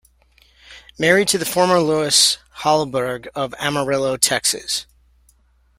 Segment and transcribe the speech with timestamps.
[0.97, 4.87] Married to the former Lois Hollabaugh of Amarillo, Texas.